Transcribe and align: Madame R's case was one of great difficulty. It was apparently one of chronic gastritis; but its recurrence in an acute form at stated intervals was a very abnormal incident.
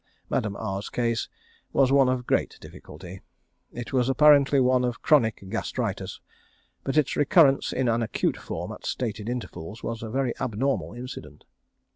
Madame 0.31 0.55
R's 0.55 0.89
case 0.89 1.29
was 1.73 1.91
one 1.91 2.09
of 2.09 2.25
great 2.25 2.57
difficulty. 2.59 3.21
It 3.71 3.93
was 3.93 4.09
apparently 4.09 4.59
one 4.59 4.83
of 4.83 5.03
chronic 5.03 5.47
gastritis; 5.47 6.19
but 6.83 6.97
its 6.97 7.15
recurrence 7.15 7.71
in 7.71 7.87
an 7.87 8.01
acute 8.01 8.37
form 8.37 8.71
at 8.71 8.83
stated 8.83 9.29
intervals 9.29 9.83
was 9.83 10.01
a 10.01 10.09
very 10.09 10.33
abnormal 10.41 10.93
incident. 10.93 11.43